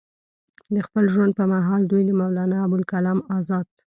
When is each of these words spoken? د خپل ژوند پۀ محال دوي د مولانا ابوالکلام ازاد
د 0.73 0.75
خپل 0.87 1.03
ژوند 1.13 1.31
پۀ 1.37 1.43
محال 1.53 1.81
دوي 1.87 2.03
د 2.05 2.11
مولانا 2.19 2.57
ابوالکلام 2.65 3.19
ازاد 3.37 3.65